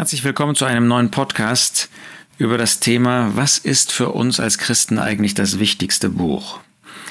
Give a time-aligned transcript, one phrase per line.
[0.00, 1.90] Herzlich willkommen zu einem neuen Podcast
[2.38, 6.60] über das Thema, was ist für uns als Christen eigentlich das wichtigste Buch?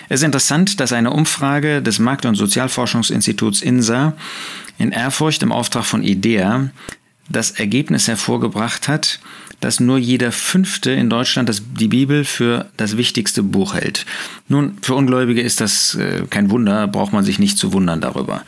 [0.09, 4.13] Es ist interessant, dass eine Umfrage des Markt- und Sozialforschungsinstituts INSA
[4.79, 6.71] in Erfurcht im Auftrag von IDEA
[7.29, 9.19] das Ergebnis hervorgebracht hat,
[9.59, 14.05] dass nur jeder Fünfte in Deutschland das, die Bibel für das wichtigste Buch hält.
[14.47, 18.43] Nun, für Ungläubige ist das äh, kein Wunder, braucht man sich nicht zu wundern darüber.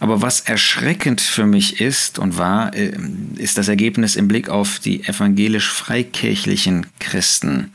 [0.00, 2.92] Aber was erschreckend für mich ist und war, äh,
[3.36, 7.72] ist das Ergebnis im Blick auf die evangelisch-freikirchlichen Christen.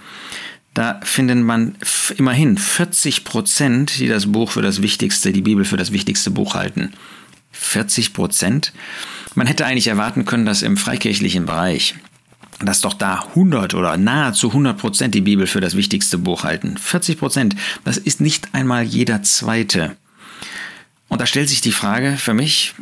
[0.74, 1.76] Da finden man
[2.18, 6.56] immerhin 40 Prozent, die das Buch für das wichtigste, die Bibel für das wichtigste Buch
[6.56, 6.94] halten.
[7.52, 8.74] 40 Prozent?
[9.36, 11.96] Man hätte eigentlich erwarten können, dass im freikirchlichen Bereich
[12.60, 16.78] dass doch da 100 oder nahezu 100 Prozent die Bibel für das wichtigste Buch halten.
[16.78, 19.98] 40 Prozent, das ist nicht einmal jeder zweite.
[21.08, 22.74] Und da stellt sich die Frage für mich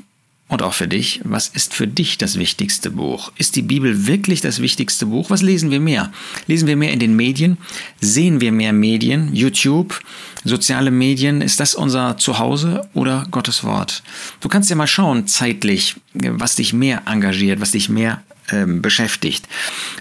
[0.52, 3.32] und auch für dich, was ist für dich das wichtigste Buch?
[3.38, 5.30] Ist die Bibel wirklich das wichtigste Buch?
[5.30, 6.12] Was lesen wir mehr?
[6.46, 7.58] Lesen wir mehr in den Medien?
[8.02, 9.34] Sehen wir mehr Medien?
[9.34, 10.02] YouTube?
[10.44, 11.42] Soziale Medien?
[11.42, 14.04] Ist das unser Zuhause oder Gottes Wort?
[14.42, 18.22] Du kannst ja mal schauen, zeitlich, was dich mehr engagiert, was dich mehr
[18.52, 19.48] ähm, beschäftigt.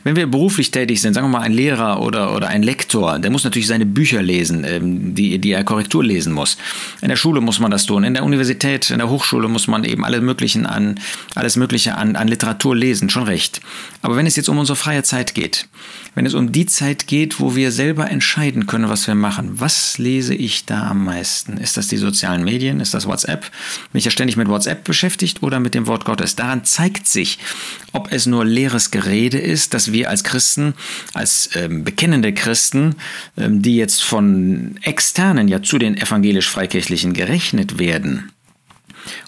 [0.04, 3.30] Wenn wir beruflich tätig sind, sagen wir mal ein Lehrer oder, oder ein Lektor, der
[3.30, 6.56] muss natürlich seine Bücher lesen, ähm, die, die er Korrektur lesen muss.
[7.00, 9.84] In der Schule muss man das tun, in der Universität, in der Hochschule muss man
[9.84, 10.98] eben alle möglichen an,
[11.34, 13.60] alles Mögliche an, an Literatur lesen, schon recht.
[14.02, 15.68] Aber wenn es jetzt um unsere freie Zeit geht,
[16.14, 19.98] wenn es um die Zeit geht, wo wir selber entscheiden können, was wir machen, was
[19.98, 21.56] lese ich da am meisten?
[21.56, 22.80] Ist das die sozialen Medien?
[22.80, 23.42] Ist das WhatsApp?
[23.92, 26.36] Bin ich ja ständig mit WhatsApp beschäftigt oder mit dem Wort Gottes?
[26.36, 27.38] Daran zeigt sich,
[27.92, 30.74] ob es nur leeres Gerede ist, dass wir als Christen,
[31.14, 32.96] als ähm, bekennende Christen,
[33.36, 38.32] ähm, die jetzt von Externen ja zu den evangelisch-freikirchlichen gerechnet werden,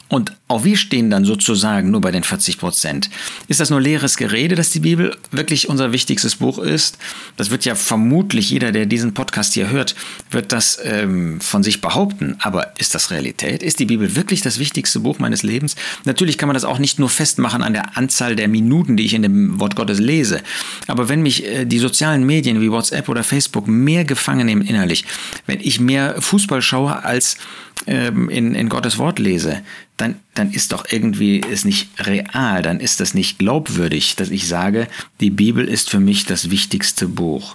[0.08, 3.08] und auch wir stehen dann sozusagen nur bei den 40 Prozent.
[3.48, 6.98] Ist das nur leeres Gerede, dass die Bibel wirklich unser wichtigstes Buch ist?
[7.38, 9.94] Das wird ja vermutlich jeder, der diesen Podcast hier hört,
[10.30, 12.36] wird das ähm, von sich behaupten.
[12.40, 13.62] Aber ist das Realität?
[13.62, 15.74] Ist die Bibel wirklich das wichtigste Buch meines Lebens?
[16.04, 19.14] Natürlich kann man das auch nicht nur festmachen an der Anzahl der Minuten, die ich
[19.14, 20.42] in dem Wort Gottes lese.
[20.86, 25.06] Aber wenn mich äh, die sozialen Medien wie WhatsApp oder Facebook mehr gefangen nehmen innerlich,
[25.46, 27.38] wenn ich mehr Fußball schaue als
[27.86, 29.62] ähm, in, in Gottes Wort lese,
[29.96, 34.48] dann, dann ist doch irgendwie es nicht real, dann ist das nicht glaubwürdig, dass ich
[34.48, 34.88] sage,
[35.20, 37.54] die Bibel ist für mich das wichtigste Buch.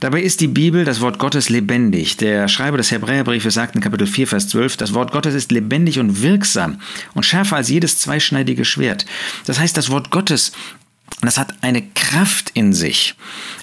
[0.00, 2.16] Dabei ist die Bibel, das Wort Gottes, lebendig.
[2.16, 5.98] Der Schreiber des Hebräerbriefes sagt in Kapitel 4, Vers 12, das Wort Gottes ist lebendig
[5.98, 6.80] und wirksam
[7.12, 9.04] und schärfer als jedes zweischneidige Schwert.
[9.44, 10.52] Das heißt, das Wort Gottes
[11.20, 13.14] das hat eine Kraft in sich,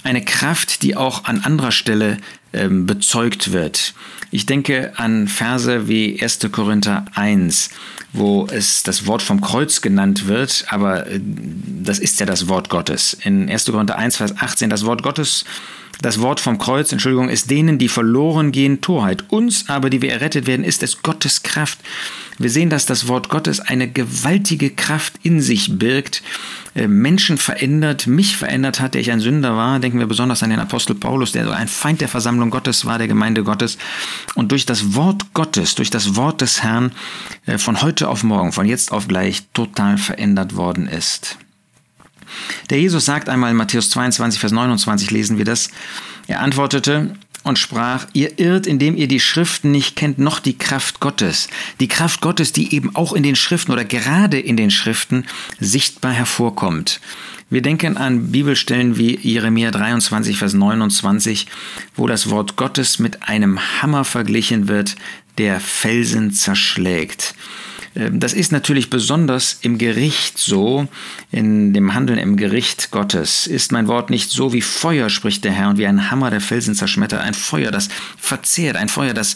[0.04, 2.18] eine Kraft, die auch an anderer Stelle
[2.54, 3.94] ähm, bezeugt wird.
[4.32, 6.40] Ich denke an Verse wie 1.
[6.52, 7.70] Korinther 1,
[8.14, 12.70] wo es das Wort vom Kreuz genannt wird, aber äh, das ist ja das Wort
[12.70, 13.18] Gottes.
[13.24, 13.66] In 1.
[13.66, 15.46] Korinther 1, Vers 18, das Wort Gottes
[16.02, 19.26] das Wort vom Kreuz, Entschuldigung, ist denen, die verloren gehen, Torheit.
[19.30, 21.80] Uns aber, die wir errettet werden, ist es Gottes Kraft.
[22.40, 26.24] Wir sehen, dass das Wort Gottes eine gewaltige Kraft in sich birgt,
[26.74, 29.80] äh, Menschen verändert, mich verändert hat, der ich ein Sünder war.
[29.80, 32.98] Denken wir besonders an den Apostel Paulus, der so ein Feind der Versammlung Gottes war,
[32.98, 33.78] der Gemeinde Gottes.
[34.34, 36.94] Und durch das Wort Gottes, durch das Wort des Herrn
[37.46, 41.38] äh, von heute auf morgen, von jetzt auf gleich total verändert worden ist.
[42.70, 45.70] Der Jesus sagt einmal in Matthäus 22, Vers 29 lesen wir das.
[46.28, 51.00] Er antwortete und sprach, ihr irrt, indem ihr die Schriften nicht kennt, noch die Kraft
[51.00, 51.48] Gottes.
[51.80, 55.26] Die Kraft Gottes, die eben auch in den Schriften oder gerade in den Schriften
[55.60, 57.02] sichtbar hervorkommt.
[57.50, 61.48] Wir denken an Bibelstellen wie Jeremia 23, Vers 29,
[61.96, 64.96] wo das Wort Gottes mit einem Hammer verglichen wird,
[65.38, 67.36] der Felsen zerschlägt.
[67.96, 70.88] Ähm, das ist natürlich besonders im Gericht so,
[71.32, 73.48] in dem Handeln im Gericht Gottes.
[73.48, 76.42] Ist mein Wort nicht so wie Feuer, spricht der Herr, und wie ein Hammer der
[76.42, 79.36] Felsen zerschmettert, ein Feuer, das verzehrt, ein Feuer, das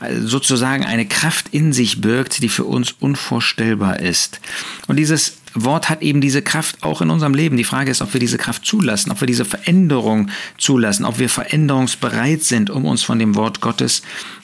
[0.00, 4.40] äh, sozusagen eine Kraft in sich birgt, die für uns unvorstellbar ist.
[4.86, 7.56] Und dieses Wort hat eben diese Kraft auch in unserem Leben.
[7.56, 11.28] Die Frage ist, ob wir diese Kraft zulassen, ob wir diese Veränderung zulassen, ob wir
[11.28, 14.02] veränderungsbereit sind, um uns von dem Wort Gottes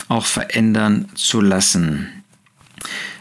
[0.09, 2.20] auch verändern zu lassen.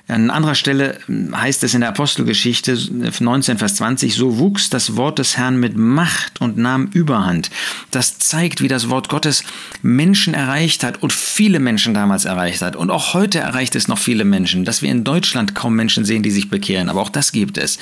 [0.09, 2.75] An anderer Stelle heißt es in der Apostelgeschichte
[3.19, 7.51] 19, Vers 20, so wuchs das Wort des Herrn mit Macht und nahm Überhand.
[7.91, 9.43] Das zeigt, wie das Wort Gottes
[9.83, 12.75] Menschen erreicht hat und viele Menschen damals erreicht hat.
[12.75, 14.65] Und auch heute erreicht es noch viele Menschen.
[14.65, 17.77] Dass wir in Deutschland kaum Menschen sehen, die sich bekehren, aber auch das gibt es.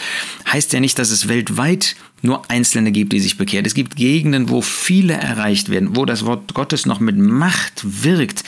[0.51, 3.65] Heißt ja nicht, dass es weltweit nur Einzelne gibt, die sich bekehren.
[3.65, 8.43] Es gibt Gegenden, wo viele erreicht werden, wo das Wort Gottes noch mit Macht wirkt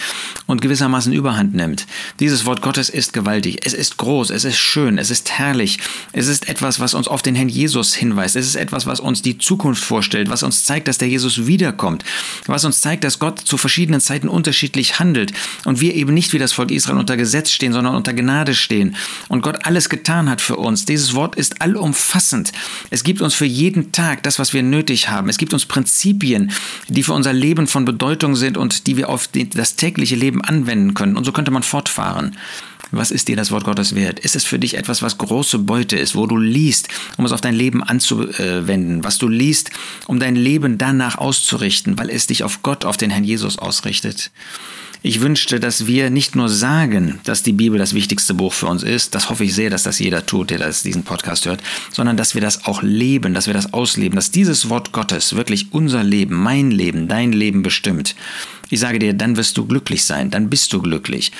[0.48, 1.86] und gewissermaßen überhand nimmt.
[2.20, 5.78] Dieses Wort Gottes ist gewaltig, es ist groß, es ist schön, es ist herrlich,
[6.14, 9.22] es ist etwas, was uns auf den Herrn Jesus hinweist, es ist etwas, was uns
[9.22, 12.04] die Zukunft vorstellt, was uns zeigt, dass der Jesus wiederkommt,
[12.48, 15.32] was uns zeigt, dass Gott zu verschiedenen Zeiten unterschiedlich handelt
[15.66, 18.96] und wir eben nicht wie das Volk Israel unter Gesetz stehen, sondern unter Gnade stehen
[19.28, 20.86] und Gott alles getan hat für uns.
[20.86, 22.52] Dieses Wort ist allumfassend.
[22.90, 25.30] Es gibt uns für jeden Tag das, was wir nötig haben.
[25.30, 26.52] Es gibt uns Prinzipien,
[26.88, 30.94] die für unser Leben von Bedeutung sind und die wir auf das tägliche Leben anwenden
[30.94, 31.18] können.
[31.18, 32.36] Und so könnte man fortfahren.
[32.92, 34.20] Was ist dir das Wort Gottes wert?
[34.20, 36.88] Ist es für dich etwas, was große Beute ist, wo du liest,
[37.18, 39.70] um es auf dein Leben anzuwenden, was du liest,
[40.08, 44.32] um dein Leben danach auszurichten, weil es dich auf Gott, auf den Herrn Jesus ausrichtet?
[45.02, 48.84] Ich wünschte, dass wir nicht nur sagen, dass die Bibel das wichtigste Buch für uns
[48.84, 51.64] ist, das hoffe ich sehr, dass das jeder tut, der das, diesen Podcast hört,
[51.94, 55.68] sondern dass wir das auch leben, dass wir das ausleben, dass dieses Wort Gottes wirklich
[55.72, 58.14] unser Leben, mein Leben, dein Leben bestimmt.
[58.70, 61.32] Ich sage dir, dann wirst du glücklich sein, dann bist du glücklich.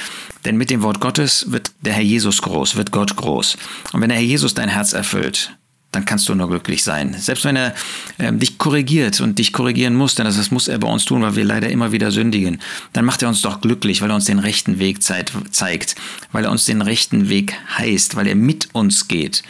[0.46, 3.58] Denn mit dem Wort Gottes wird der Herr Jesus groß, wird Gott groß.
[3.94, 5.56] Und wenn der Herr Jesus dein Herz erfüllt,
[5.92, 7.16] dann kannst du nur glücklich sein.
[7.18, 7.74] Selbst wenn er
[8.20, 11.22] äh, dich korrigiert und dich korrigieren muss, denn das, das muss er bei uns tun,
[11.24, 12.62] weil wir leider immer wieder sündigen,
[12.94, 15.96] dann macht er uns doch glücklich, weil er uns den rechten Weg zeigt,
[16.32, 19.44] weil er uns den rechten Weg heißt, weil er mit uns geht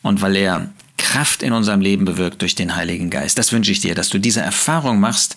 [0.00, 3.36] und weil er Kraft in unserem Leben bewirkt durch den Heiligen Geist.
[3.36, 5.36] Das wünsche ich dir, dass du diese Erfahrung machst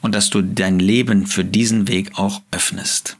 [0.00, 3.16] und dass du dein Leben für diesen Weg auch öffnest.